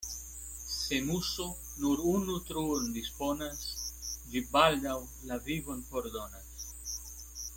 [0.75, 1.45] Se muso
[1.81, 3.61] nur unu truon disponas,
[4.33, 4.97] ĝi baldaŭ
[5.33, 6.69] la vivon fordonas.